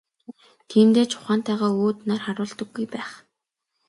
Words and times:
Тиймдээ 0.69 1.05
ч 1.09 1.11
ухаантайгаа 1.19 1.71
өөд 1.83 1.97
нар 2.07 2.21
харуулдаггүй 2.25 2.85
байх. 2.93 3.11